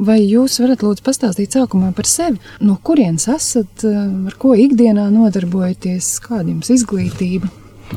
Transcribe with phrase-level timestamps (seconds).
[0.00, 2.40] Vai jūs varat lūdzu pastāstīt sākumā par sevi?
[2.64, 7.50] No kurienes esat, ar ko ikdienā nodarbojaties, kāda jums izglītība?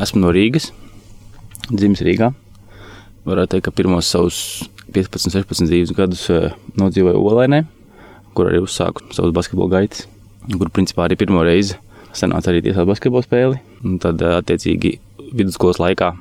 [0.04, 0.71] Esmu no Rīgas,
[1.70, 2.34] dzimis Rīgā.
[3.24, 4.38] Varētu teikt, ka pirmos savus
[4.92, 7.62] 15, 16 dzīves gadus eh, nodzīvoju Olainē,
[8.36, 10.04] kur arī uzsāku savus basketbola gaitas,
[10.52, 11.80] kur principā arī pirmo reizi
[12.12, 13.64] sanāca arī tiesāt basketbola spēli.
[13.88, 14.98] Un tad, eh, attiecīgi,
[15.32, 16.12] vidusskolas laikā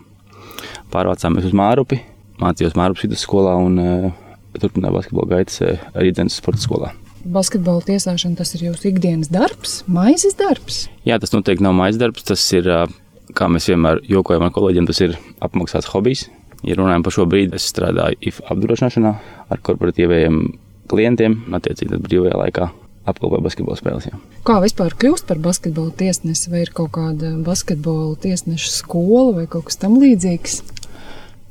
[0.95, 1.99] pārvācāmies uz Mārupi,
[2.39, 4.21] mācījos Mārupas vidusskolā un uh,
[4.59, 6.93] turpināju basketbola gaitas uh, arī Dienas sporta skolā.
[7.23, 10.86] Basketbola tiesāšana tas ir jūsu ikdienas darbs, maizes darbs?
[11.07, 12.26] Jā, tas noteikti nav maizes darbs.
[12.26, 16.26] Tas ir, uh, kā mēs vienmēr jokojam ar kolēģiem, tas ir apmaksāts hobijs.
[16.67, 19.17] Ja runājam par šo brīdi, es strādāju IF apdrošināšanā
[19.50, 20.45] ar korporatīviem
[20.90, 22.68] klientiem, attiecīgi brīvajā laikā
[23.09, 24.07] apkalpoja basketbola spēles.
[24.11, 24.18] Jā.
[24.46, 26.50] Kā vispār kļūst par basketbola tiesnesi?
[26.53, 30.61] Vai ir kaut kāda basketbola tiesneša skola vai kaut kas tam līdzīgs?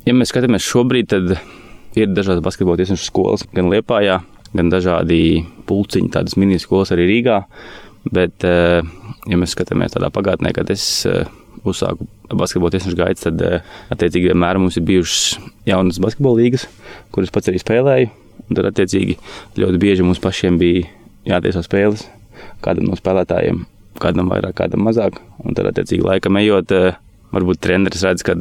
[0.08, 1.36] Ja mēs skatāmies šobrīd, tad
[1.98, 4.20] ir dažādas basketbola tiesneša skolas, gan Liepājā,
[4.52, 7.42] gan dažādi pulciņi, tādas mini-skolas arī Rīgā.
[8.12, 8.82] Bet, eh,
[9.30, 11.28] ja mēs skatāmies tādā pagātnē, kad es eh,
[11.62, 13.60] uzsāku basketbola tiesneša gaitas, tad eh,
[13.94, 16.66] attiecīgi vienmēr mums ir bijušas jaunas basketbola līgas,
[17.14, 18.10] kuras pats arī spēlēju.
[18.48, 19.16] Un tad, attiecīgi,
[19.60, 20.88] ļoti bieži mums pašiem bija
[21.28, 22.08] jātiesā spēles
[22.64, 23.64] kādam no spēlētājiem,
[24.02, 25.20] kādam vairāk, kādam mazāk.
[25.44, 26.74] Un tad, attiecīgi, laikam ejot,
[27.34, 28.34] varbūt treneris redz, ka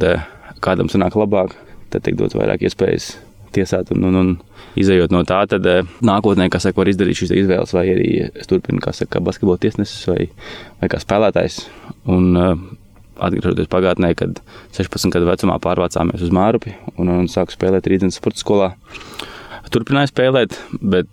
[0.64, 1.54] kādam sanāk labāk,
[1.94, 3.14] tad tiek dots vairāk iespējas
[3.56, 3.94] tiesāt.
[3.96, 4.34] Un, un, un
[4.80, 8.50] izējot no tā, tad eh, nākotnē, kas saka, var izdarīt šīs izvēles, vai arī es
[8.52, 10.30] turpinu, kā saka, basketbola tiesnesis vai,
[10.82, 11.66] vai kā spēlētājs.
[12.12, 12.32] Un,
[13.22, 14.40] Atgriežoties pagātnē, kad
[14.74, 18.70] 16 gadu vecumā pārvācāmies uz Mārupi un, un sāku spēlēt Rīgas sporta skolā.
[19.70, 21.12] Turpināju spēlēt, bet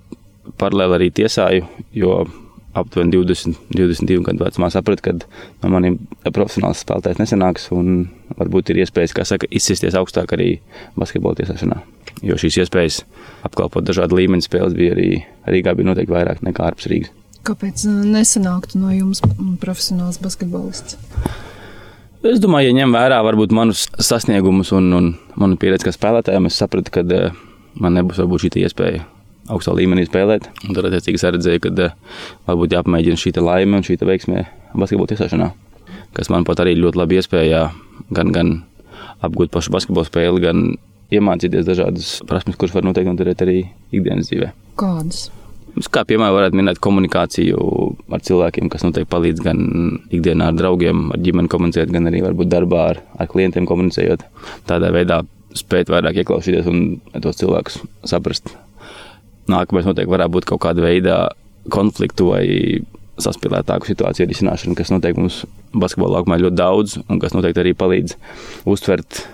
[0.56, 1.66] paralēli arī tiesāju,
[1.98, 2.14] jo
[2.80, 5.14] aptuveni 20, 22 gadu vecumā sapratu, ka
[5.62, 5.98] no maniem
[6.34, 10.50] profesionāls spēlētājs nesanāks un varbūt ir iespējas, kā saka, izsisties augstāk arī
[10.98, 11.80] basketbola tiesāšanā.
[12.26, 13.02] Jo šīs iespējas
[13.46, 15.10] apkalpot dažādu līmeņu spēles bija arī
[15.48, 17.12] Rīgā bija noteikti vairāk nekā ārpus Rīgas.
[17.46, 19.22] Kāpēc uh, nesanāktu no jums
[19.62, 20.98] profesionāls basketbolists?
[22.26, 26.58] Es domāju, ja ņem vērā varbūt manus sasniegumus un, un manu pieredzi kā spēlētājam, es
[26.58, 27.38] sapratu, ka uh,
[27.78, 29.06] man nebūs varbūt šī iespēja
[29.52, 30.48] augstā līmenī spēlēt.
[30.66, 31.94] Un tad, attiecīgi, es redzēju, ka eh,
[32.48, 34.44] varbūt jāpamēģina šī laime un šī veiksmē
[34.74, 35.48] basketbola tiesāšanā,
[36.16, 37.62] kas man pat arī ļoti labi iespēja
[38.14, 38.52] gan, gan
[39.24, 40.68] apgūt pašu basketbola spēli, gan
[41.14, 43.58] iemācīties dažādas prasmes, kuras var noteikti noderēt arī
[43.94, 44.52] ikdienas dzīvē.
[44.80, 45.28] Kādas?
[45.94, 47.58] Kā piemēram, varētu minēt komunikāciju
[48.12, 49.60] ar cilvēkiem, kas noteikti palīdz gan
[50.10, 54.24] ikdienā ar draugiem, ar ģimeni komunicēt, gan arī varbūt darbā ar, ar klientiem komunicējot.
[54.68, 55.22] Tādā veidā
[55.56, 56.82] spēt vairāk ieklausīties un
[57.22, 57.78] tos cilvēkus
[58.08, 58.56] saprast
[59.52, 61.18] nākamais noteikti varētu būt kaut kāda veida
[61.72, 62.44] konfliktu vai
[63.18, 65.42] saspīlētāku situāciju risināšana, kas noteikti mums
[65.74, 68.14] basketbolā laukumā ļoti daudz un kas noteikti arī palīdz
[68.70, 69.24] uztvert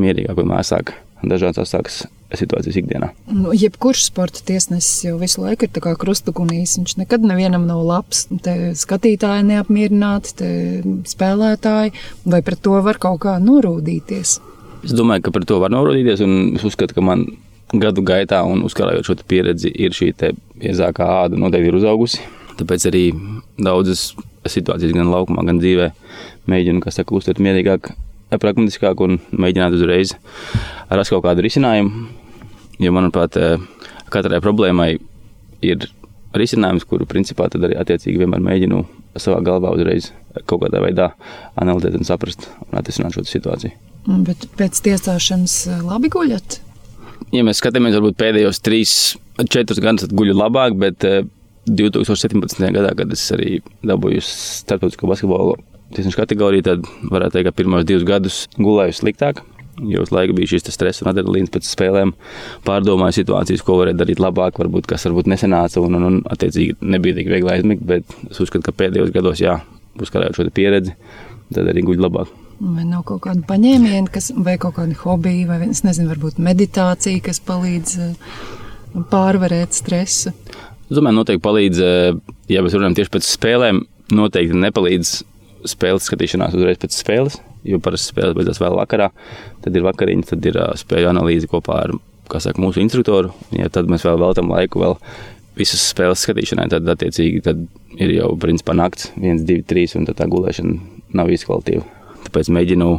[0.00, 0.94] mierīgāk un mēsāk
[1.26, 2.04] dažādas asākas
[2.36, 3.10] situācijas ikdienā.
[3.30, 6.76] Nu, jebkurš sporta tiesnesis jau visu laiku ir krustugunīs.
[6.80, 8.26] Viņš nekad nevienam nav labs.
[8.42, 10.50] Te skatītāji neapmierināti, te
[11.08, 11.94] spēlētāji,
[12.26, 14.36] vai pret to var kaut kā norūdīties?
[14.86, 17.24] Es domāju, ka par to var norūdīties, un es uzskatu, ka man
[17.74, 20.12] gadu gaitā un uzkrājot šo pieredzi, ir šī
[20.60, 22.22] biezākā āda noteikti ir uzaugusi.
[22.56, 23.04] Tāpēc arī
[23.60, 24.14] daudzas
[24.48, 25.90] situācijas, gan laukumā, gan dzīvē,
[26.48, 27.90] mēģinu, saka, uztvert mierīgāk,
[28.40, 30.14] pragmatiskāk un mēģināt uzreiz
[30.88, 32.06] rast kaut kādu risinājumu.
[32.80, 33.36] Jo, manuprāt,
[34.12, 34.90] katrai problēmai
[35.64, 35.88] ir
[36.36, 38.82] risinājums, kuru principā tad arī attiecīgi vienmēr mēģinu
[39.20, 40.10] savā galvā uzreiz
[40.44, 41.10] kaut kādā veidā
[41.56, 43.72] analizēt un saprast un atrisināt šo situāciju.
[44.26, 45.56] Bet pēc tiesāšanas
[45.86, 46.60] labi guļat?
[47.34, 48.92] Ja mēs skatāmies varbūt pēdējos trīs,
[49.50, 51.06] četrus gadus, tad guļu labāk, bet
[51.66, 52.62] 2017.
[52.62, 55.56] Eh, gadā, kad es arī dabūju starptautisko basketbolu
[55.96, 59.42] tiesnešu kategoriju, tad varētu teikt, ka pirmos divus gadus gulēju sliktāk.
[59.76, 62.14] Jo uz laiku bija šis stress un adrenalīns pēc spēlēm.
[62.64, 67.18] Pārdomāju situācijas, ko varētu darīt labāk, varbūt kas varbūt nesenāca un, un, un attiecīgi nebija
[67.18, 67.84] tik viegli aizmigt.
[67.84, 69.58] Bet es uzskatu, ka pēdējos gados, jā,
[70.00, 70.96] uzkrājot šo pieredzi,
[71.52, 72.32] tad arī guļu labāk.
[72.56, 77.20] Vai nav kaut kāda paņēmiena, kas, vai kaut kāda hobija, vai es nezinu, varbūt meditācija,
[77.24, 78.36] kas palīdz eh,
[79.12, 80.32] pārvarēt stresu?
[80.86, 83.82] Es domāju, noteikti palīdz, eh, ja mēs runājam tieši pēc spēlēm,
[84.16, 85.12] noteikti nepalīdz
[85.68, 87.36] spēles skatīšanās uzreiz pēc spēles,
[87.68, 89.10] jo parasti spēles beidzās vēl vakarā,
[89.64, 91.92] tad ir vakariņas, tad ir eh, spēļu analīze kopā ar
[92.32, 93.34] saka, mūsu instruktoru.
[93.54, 94.96] Ja tad mēs vēl veltam laiku vēl
[95.60, 97.66] visas spēles skatīšanai, tad attiecīgi tad
[98.00, 100.80] ir jau principā nakts, viens, divi, trīs, un tā gulēšana
[101.16, 101.95] nav īsti kvalitīva.
[102.26, 102.90] Tāpēc mēģinu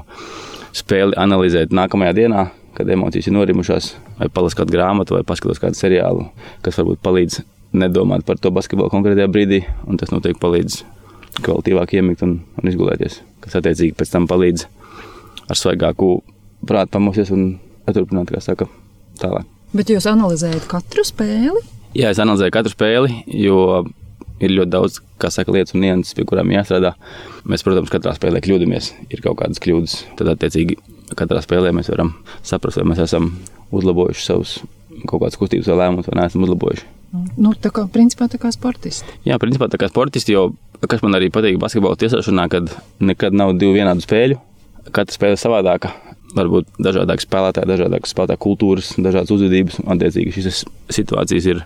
[0.77, 2.47] spēli analizēt nākamajā dienā,
[2.77, 6.27] kad emocijas ir norimušās, vai palasīt kādu grāmatu, vai paskatīties kādu seriālu,
[6.65, 7.41] kas varbūt palīdz
[7.77, 9.63] nedomāt par to basketbolu konkrētajā brīdī.
[10.00, 10.81] Tas noteikti palīdz
[11.44, 13.21] kvalitīvāk iemigt un, un izgulēties.
[13.44, 14.68] Kas attiecīgi pēc tam palīdz
[15.47, 16.18] ar svaigāku
[16.68, 17.50] prātu pamosties un
[17.88, 18.68] turpināt, kā saka,
[19.21, 19.47] tālāk.
[19.75, 21.62] Bet jūs analizējat katru spēli?
[21.97, 23.83] Jā, es analizēju katru spēli, jo
[24.44, 25.00] ir ļoti daudz
[25.34, 26.94] saka, lietas un nianses, pie kurām jāstrādā.
[27.48, 28.92] Mēs, protams, katrā spēlē kļūdāmies.
[29.13, 29.98] Ir kaut kādas kļūdas.
[30.19, 30.78] Tad, attiecīgi,
[31.18, 32.13] katrā spēlē mēs varam
[32.45, 33.31] saprast, vai mēs esam
[33.75, 34.60] uzlabojuši savus
[35.06, 36.88] kaut kādas kustības vai lēmumus, vai neesam uzlabojuši.
[37.39, 39.13] Nu, tā kā principā tā kā sportisti.
[39.28, 40.50] Jā, principā tā kā sportisti, jo
[40.89, 44.42] kas man arī patīk basketbola tiesāšanā, kad nekad nav divu vienādu spēļu.
[44.92, 45.94] Katra spēle ir savādāka
[46.35, 49.79] varbūt dažādākas spēlētāji, dažādākas spēlētāju kultūras, dažādas uzvedības.
[49.94, 50.63] Attiecīgi šīs
[50.97, 51.63] situācijas ir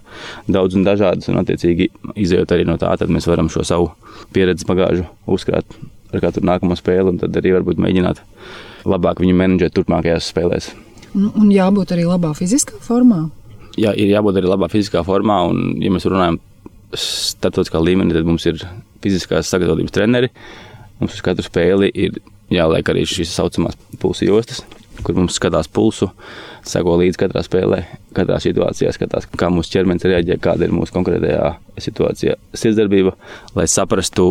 [0.51, 3.91] daudz un dažādas, un attiecīgi izējot arī no tā, tad mēs varam šo savu
[4.35, 5.65] pieredzi bagāžu uzkrāt
[6.11, 8.21] ar katru nākamo spēli, un tad arī varbūt mēģināt
[8.89, 10.71] labāk viņu menedžēt turpmākajās spēlēs.
[11.15, 13.25] Un, un jābūt arī labā fiziskā formā.
[13.79, 16.39] Jā, ir jābūt arī labā fiziskā formā, un, ja mēs runājam
[16.91, 18.59] starptautiskā līmenī, tad mums ir
[19.03, 20.31] fiziskās sagatavotības treneri.
[20.99, 22.19] Mums uz katru spēli ir
[22.51, 24.61] jāliek arī šīs tā saucamās pulsu jostas,
[25.05, 26.09] kur mums skatās pulsu,
[26.67, 27.81] seko līdzi katrā spēlē,
[28.17, 33.15] katrā situācijā, skatās, kā mūsu ķermenis reaģē, kāda ir mūsu konkrētajā situācijā sirdsdarbība,
[33.57, 34.25] lai saprastu,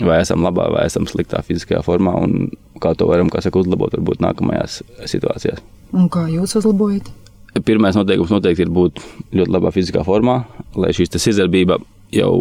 [0.00, 2.50] vai esam labā vai esam sliktā fiziskajā formā un
[2.82, 4.80] kā to varam kā saka, uzlabot varbūt nākamajās
[5.10, 5.62] situācijās.
[5.96, 7.10] Un kā jūs uzlabojat?
[7.64, 9.00] Pirmais noteikums noteikti ir būt
[9.36, 10.42] ļoti labā fiziskā formā,
[10.76, 11.80] lai šī sirdsdarbība
[12.14, 12.32] jau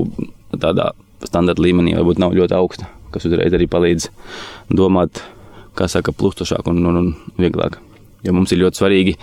[0.60, 0.92] tādā
[1.26, 4.10] standarta līmenī varbūt nav ļoti augsta kas uzreiz arī palīdz
[4.76, 5.24] domāt,
[5.76, 7.80] kā saka, plustošāk un, un, un vieglāk.
[8.26, 9.18] Jo mums ir ļoti svarīgi,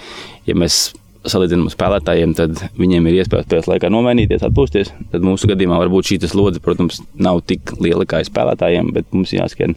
[0.47, 0.93] ja mēs
[1.29, 4.91] salīdzinām spēlētājiem, tad viņiem ir iespēja spēles laikā nomainīties, atpūsties.
[5.13, 9.77] Tad mūsu gadījumā varbūt šī slodze, protams, nav tik liela kā spēlētājiem, bet mums jāskan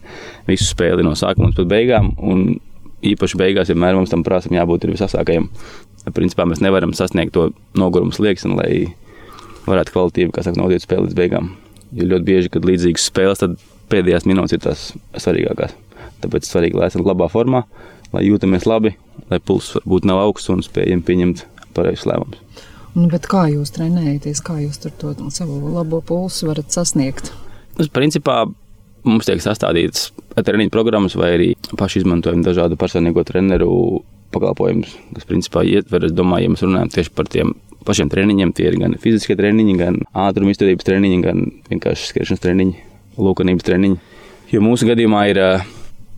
[0.50, 2.14] visu spēli no sākuma līdz beigām.
[2.18, 2.58] Un
[3.06, 5.52] īpaši beigās vienmēr mums tam prātam jābūt visasākajam.
[6.16, 8.72] Principā mēs nevaram sasniegt to nogurumu slieksni, lai
[9.70, 11.54] varētu kvalitīvi, kā saka, nodot spēli līdz beigām.
[11.96, 13.58] Jo ļoti bieži, kad līdzīgas spēles, tad
[13.92, 14.86] pēdējās minūtes ir tās
[15.22, 15.76] svarīgākās.
[16.24, 17.66] Tāpēc svarīgi, lai esam labā formā,
[18.16, 18.96] lai jūtamies labi,
[19.30, 21.46] lai pulss varbūt nav augsts un spējam pieņemt
[21.76, 22.42] pareizus lēmumus.
[22.96, 27.34] Nu, kā jūs trenējaties, kā jūs to savu labo pulsu varat sasniegt?
[27.76, 28.46] Tas, principā,
[29.04, 34.00] mums tiek sastādītas treniņu programmas, vai arī paši izmantojam dažādu personīgo treneru
[34.36, 37.54] pakalpojumus, kas principā ietver, es domāju, ja mēs runājam tieši par tiem
[37.86, 42.95] pašiem treniņiem, tie ir gan fiziskie treniņi, gan ātruma izturības treniņi, gan vienkārši skriešanas treniņi
[43.18, 43.98] lūkanības treniņi.
[44.54, 45.42] Jo mūsu gadījumā ir,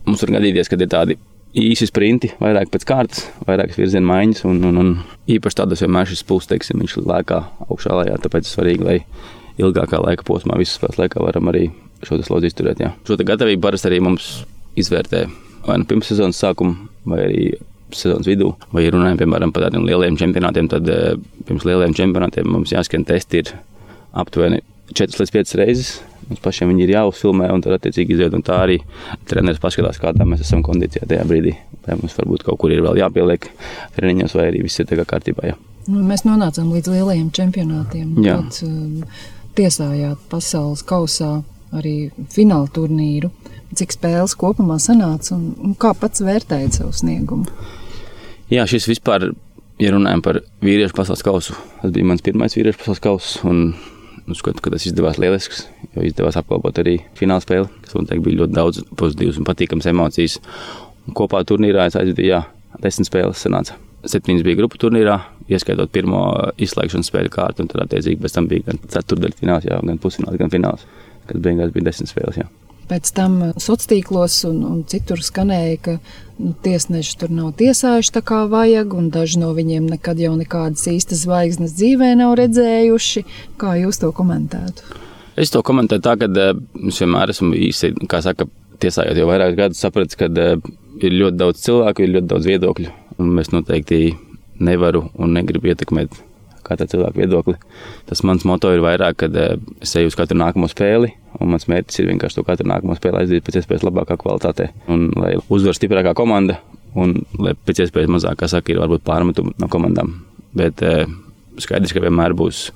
[0.06, 1.18] mums var gadīties, ka ir tādi
[1.58, 4.44] īsi sprinti, vairāk pēc kārtas, vairākas virziena maiņas.
[4.48, 4.94] Un, un, un
[5.30, 8.20] īpaši tādos vienmēr šis pulss, teiksim, viņš lēkā augšā lejā.
[8.24, 8.98] Tāpēc svarīgi, lai
[9.58, 11.66] ilgākā laika posmā, visas spēles laikā, varam arī
[12.06, 12.84] šo slodzi izturēt.
[12.84, 12.94] Jā.
[13.08, 14.30] Šo gatavību parasti arī mums
[14.78, 15.26] izvērtē
[15.68, 17.42] vai nu pirms sezonas sākuma, vai arī
[17.94, 18.52] sezonas vidū.
[18.74, 20.88] Vai runājam piemēram par tādiem lieliem čempionātiem, tad
[21.48, 23.52] pirms lieliem čempionātiem mums jāskan testi ir
[24.18, 24.62] aptuveni
[24.96, 25.98] 4 līdz 5 reizes
[26.28, 28.36] Mums pašiem viņi ir jāuzfilmē, un tad attiecīgi iziet.
[28.44, 28.78] Tā arī
[29.28, 31.54] treneris paskatās, kādā mēs esam kondīcijā tajā brīdī.
[31.86, 33.48] Vai mums varbūt kaut kur ir vēl jāpieliek
[33.96, 35.48] treniņos, vai arī viss ir kārtībā.
[35.48, 35.56] Jā.
[35.88, 38.10] Nu, mēs nonācām līdz lielajiem čempionātiem.
[38.20, 39.00] Pat um,
[39.56, 41.38] tiesājāt pasaules kausā
[41.72, 43.32] arī fināla turnīru.
[43.76, 47.48] Cik spēles kopumā sanāca un, un kā pats vērtējat savu sniegumu?
[48.52, 49.30] Jā, šis vispār,
[49.80, 53.40] ja runājam par vīriešu pasaules kausu, tas bija mans pirmais vīriešu pasaules kauss.
[54.28, 55.62] Uzskatu, ka tas izdevās lielisks,
[55.94, 60.36] jo izdevās apkalpot arī fināla spēli, kas noteikti bija ļoti daudz pozitīvas un patīkamas emocijas.
[61.08, 62.42] Un kopā turnīrā es aizvadu, jā,
[62.84, 63.78] desmit spēles sanāca.
[64.08, 65.16] Septiņas bija grupu turnīrā,
[65.48, 66.22] ieskaitot pirmo
[66.60, 70.84] izslēgšanas spēļu kārtu, tad attiecīgi pēc tam bija gan ceturdaļfināls, gan pusfināls, gan fināls,
[71.30, 72.42] kad beigās bija desmit spēles.
[72.42, 72.50] Jā.
[72.88, 75.96] Pēc tam sociālos tīklos un, un citur skanēja, ka
[76.38, 80.86] nu, tiesneši tur nav tiesājuši tā kā vajag, un daži no viņiem nekad jau nekādas
[80.88, 83.24] īstas zvaigznes dzīvē nav redzējuši.
[83.60, 84.96] Kā jūs to komentētu?
[85.38, 86.54] Es to komentēju tā, ka eh,
[86.90, 88.48] es vienmēr esmu īsi, kā saka,
[88.82, 90.56] tiesājot jau vairākus gadus, sapratis, ka eh,
[91.04, 94.16] ir ļoti daudz cilvēku, ir ļoti daudz viedokļu, un mēs noteikti
[94.64, 96.16] nevaru un negribu ietekmēt
[96.66, 97.54] kāda cilvēka viedokli.
[98.08, 99.54] Tas mans moto ir vairāk, kad eh,
[99.84, 103.22] es eju uz katru nākamo spēli, un mans mērķis ir vienkārši to katru nākamo spēli
[103.22, 104.70] aizdīt pēc iespējas labākā kvalitātē.
[104.92, 106.58] Un lai uzvar stiprākā komanda,
[106.98, 110.14] un lai pēc iespējas mazāk, kā saka, ir varbūt pārmetumi no komandām.
[110.58, 111.04] Bet eh,
[111.62, 112.68] skaidrs, ka vienmēr būs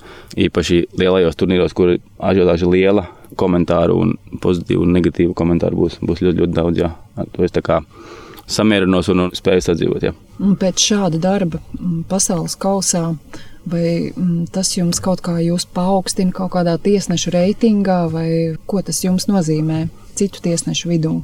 [0.46, 3.06] īpaši lielajos turnīros, kur ažiotāža ir liela,
[3.38, 6.82] komentāru un pozitīvu un negatīvu komentāru būs, būs ļoti, ļoti daudz.
[6.82, 6.92] Jā.
[7.34, 7.80] To es tā kā
[8.50, 10.06] samierinos un, un spēju sadzīvot.
[10.08, 10.12] Jā.
[10.60, 11.62] Pēc šāda darba
[12.10, 13.12] pasaules kausā
[13.62, 15.36] Vai mm, tas jums kaut kā
[15.74, 19.88] paaugstina kaut kādā tiesnešu reitingā, vai ko tas jums nozīmē
[20.18, 21.20] citu tiesnešu vidū?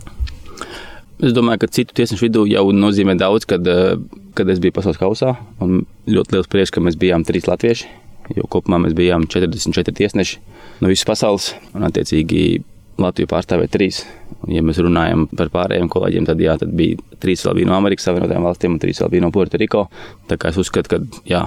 [1.19, 3.97] Es domāju, ka citu tiesnešu vidū jau nozīmē daudz, kad, eh,
[4.35, 5.37] kad es biju pasaules kausā.
[5.59, 7.87] Man ļoti liels prieks, ka mēs bijām trīs latvieši.
[8.37, 10.39] Jo kopumā mēs bijām 44 tiesneši
[10.81, 11.55] no visas pasaules.
[11.75, 12.63] Un, attiecīgi,
[12.99, 14.01] Latviju pārstāvēja trīs.
[14.43, 17.77] Un, ja mēs runājam par pārējiem kolēģiem, tad, jā, tad bija trīs vēl bija no
[17.77, 19.85] Amerikas Savienotajām valstīm un trīs vēl bija no Puerto Riko.
[20.27, 21.45] Tā kā es uzskatu, ka jā,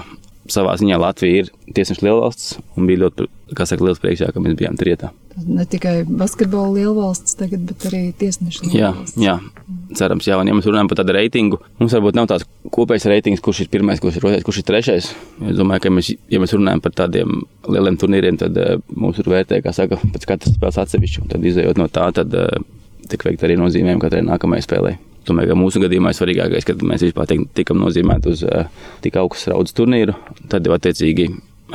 [0.50, 4.41] savā ziņā Latvija ir tiesneša lielvalsts un bija ļoti, kā saka, liels prieks, jā, ka
[4.43, 5.12] mēs bijām trietā.
[5.48, 9.19] Ne tikai basketbola lielvalsts tagad, bet arī tiesneša lielvalsts.
[9.21, 9.67] Jā, jā.
[9.98, 13.43] Cerams, jā, un ja mēs runājam par tādu reitingu, mums varbūt nav tāds kopējs reitings,
[13.43, 15.12] kurš ir pirmais, kurš ir otrais, kurš ir trešais.
[15.51, 19.29] Es domāju, ka mēs, ja mēs runājam par tādiem lieliem turnīriem, tad uh, mums ir
[19.31, 22.63] vērtē, kā saka, pēc katras spēles atsevišķi, un tad izējot no tā, tad uh,
[23.12, 24.98] tiek veikt arī nozīmējumi katrai nākamajai spēlei.
[25.27, 28.65] Ka mūsu gadījumā ir svarīgākais, ka mēs vispār tikam nozīmēti uz uh,
[29.03, 30.15] tik augstu raudas turnīru.
[30.49, 31.27] Tad jau attiecīgi,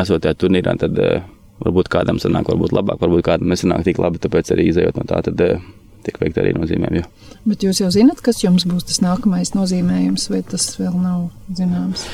[0.02, 1.22] esot tajā turnīrā, tad uh,
[1.62, 4.20] varbūt kādam sanāk, varbūt labāk, varbūt kādam nesanāk tik labi.
[4.22, 5.62] Tāpēc arī izējot no tā, tad uh,
[6.06, 7.04] tiek veikta arī nozīmējumi.
[7.46, 12.08] Bet jūs jau zināt, kas jums būs tas nākamais nozīmējums, vai tas vēl nav zināms?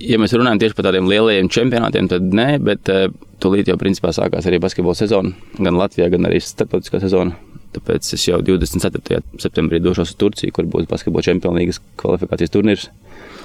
[0.00, 2.88] Ja mēs runājam tieši par tādiem lielajiem čempionātiem, tad nē, bet
[3.42, 7.36] tūlīt jau principā sākās arī basketbola sezona, gan Latvijā, gan arī starptautiskā sezona.
[7.70, 9.20] Tāpēc es jau 24.
[9.38, 12.88] septembrī došos uz Turciju, kur būs basketbola čempionu līgas kvalifikācijas turnīrs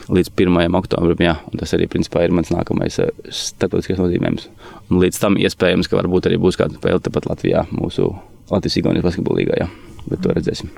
[0.10, 0.78] līdz 1.
[0.80, 1.22] oktobrim.
[1.26, 4.50] Jā, tas arī principā, ir mans nākamais eh, starptautiskais nozīmējums.
[4.90, 8.12] Un līdz tam iespējams, ka varbūt arī būs kāda spēle tepat Latvijā, mūsu
[8.52, 9.62] Latvijas-Igaunijas basketbola līgā.
[9.64, 9.70] Jā.
[10.10, 10.74] Bet to redzēsim.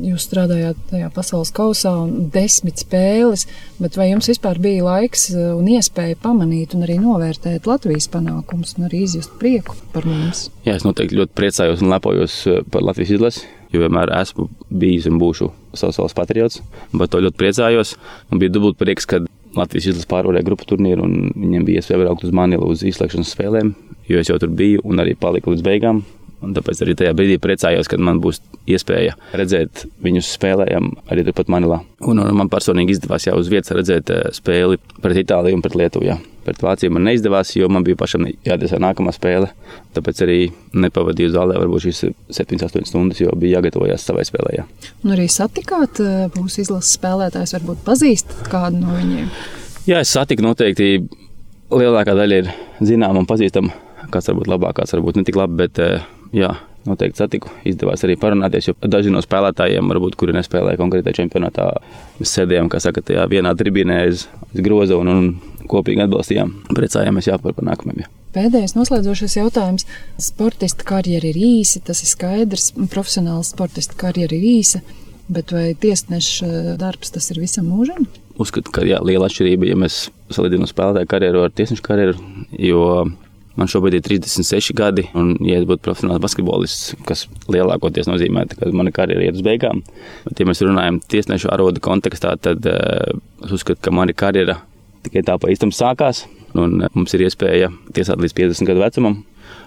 [0.00, 3.46] Jūs strādājāt tajā pasaules kausā un desmit spēles,
[3.80, 8.76] bet vai jums vispār bija laiks uh, un iespēja pamanīt un arī novērtēt Latvijas panākumus
[8.78, 10.48] un arī izjust prieku par mums?
[10.66, 15.08] Jā, es noteikti ļoti priecājos un lepojos uh, par Latvijas izlasi, jo vienmēr esmu bijis
[15.10, 16.62] un būšu savs valsts patriots.
[16.94, 17.96] Par to ļoti priecājos.
[18.30, 22.24] Man bija dubult prieks, kad Latvijas izlase pārvarēja grupu turnīru un viņiem bija iespēja braukt
[22.26, 23.74] uz Manilu uz izslēgšanas spēlēm,
[24.10, 26.04] jo es jau tur biju un arī paliku līdz beigām.
[26.40, 31.50] Un tāpēc arī tajā brīdī priecājos, kad man būs iespēja redzēt viņus spēlējam arī turpat
[31.52, 31.82] Manilā.
[32.08, 36.08] Un, un man personīgi izdevās jau uz vietas redzēt spēli pret Itāliju un pret Lietuvu.
[36.08, 36.16] Jā.
[36.40, 39.50] Pret Vāciju man neizdevās, jo man bija pašam jādiesā nākamā spēle.
[39.92, 40.38] Tāpēc arī
[40.72, 42.00] nepavadīju zālē varbūt šīs
[42.32, 44.54] 7-8 stundas, jo bija jāgatavojas savai spēlē.
[44.56, 44.64] Jā.
[45.04, 46.00] Un arī satikāt
[46.38, 49.28] mūsu izlases spēlētājus, varbūt pazīstat kādu no viņiem?
[49.90, 51.04] Jā, es satiku noteikti.
[51.70, 52.48] Lielākā daļa ir
[52.80, 53.76] zināma un pazīstama.
[54.10, 55.78] Kāds varbūt labāk, kāds varbūt ne tik labi, bet
[56.36, 56.52] jā,
[56.88, 57.50] noteikti satiku.
[57.68, 61.72] Izdevās arī parunāties, jo daži no spēlētājiem, varbūt, kuri nespēlēja konkrētajā čempionātā,
[62.20, 66.54] mēs sēdējām, kā saka, tajā vienā tribīnē aiz groza un, un kopīgi atbalstījām.
[66.72, 68.04] Priecājāmies jā, par nākamajiem.
[68.04, 68.14] Jā.
[68.30, 69.86] Pēdējais noslēdzošais jautājums.
[70.22, 72.70] Sportista karjera ir īsa, tas ir skaidrs.
[72.92, 74.82] Profesionāla sportista karjera ir īsa,
[75.30, 78.06] bet vai tiesneša darbs tas ir visam mūžam?
[78.40, 82.14] Uzskatu, ka jā, liela atšķirība, ja mēs salīdzinām spēlētāju karjeru ar tiesnešu karjeru,
[82.54, 82.84] jo
[83.58, 88.70] Man šobrīd ir 36 gadi, un, ja es būtu profesionāls basketbolists, kas lielākoties nozīmē, ka
[88.76, 89.82] mana karjera iet uz beigām,
[90.26, 94.60] bet, ja mēs runājam tiesnešu arodu kontekstā, tad uh, es uzskatu, ka mana karjera
[95.06, 99.18] tikai tā pa īstam sākās, un uh, mums ir iespēja tiesāt līdz 50 gadu vecumam.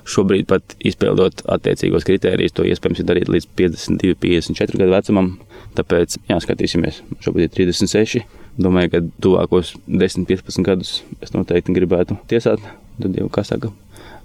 [0.08, 5.34] Šobrīd pat izpildot attiecīgos kritērijus, to iespējams ir darīt līdz 52, 54 gadu vecumam.
[5.76, 8.24] Tāpēc, jā, skatīsimies, šobrīd ir 36.
[8.64, 12.64] Domāju, ka tuvākos 10, 15 gadus es noteikti gribētu tiesāt.
[13.00, 13.72] Tad jau, kā saka,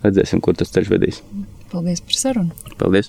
[0.04, 1.22] redzēsim, kur tas ceļš vedīs.
[1.72, 2.74] Paldies par sarunu!
[2.80, 3.06] Paldies!